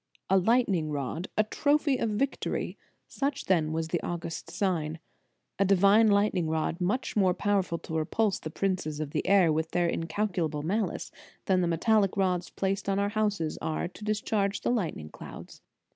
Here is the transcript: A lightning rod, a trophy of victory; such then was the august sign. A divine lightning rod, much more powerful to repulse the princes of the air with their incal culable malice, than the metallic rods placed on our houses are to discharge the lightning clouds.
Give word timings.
A 0.31 0.37
lightning 0.39 0.89
rod, 0.89 1.27
a 1.37 1.43
trophy 1.43 1.97
of 1.97 2.09
victory; 2.09 2.75
such 3.07 3.45
then 3.45 3.71
was 3.71 3.89
the 3.89 4.01
august 4.01 4.49
sign. 4.49 4.97
A 5.59 5.63
divine 5.63 6.07
lightning 6.07 6.49
rod, 6.49 6.81
much 6.81 7.15
more 7.15 7.35
powerful 7.35 7.77
to 7.77 7.93
repulse 7.97 8.39
the 8.39 8.49
princes 8.49 8.99
of 8.99 9.11
the 9.11 9.27
air 9.27 9.53
with 9.53 9.69
their 9.69 9.87
incal 9.91 10.33
culable 10.33 10.63
malice, 10.63 11.11
than 11.45 11.61
the 11.61 11.67
metallic 11.67 12.17
rods 12.17 12.49
placed 12.49 12.89
on 12.89 12.97
our 12.97 13.09
houses 13.09 13.59
are 13.61 13.87
to 13.89 14.03
discharge 14.03 14.61
the 14.61 14.71
lightning 14.71 15.09
clouds. 15.11 15.61